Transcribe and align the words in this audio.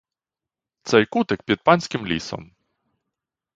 Цей 0.83 1.05
кутик 1.05 1.43
під 1.43 1.61
панським 1.63 2.07
лісом. 2.07 2.51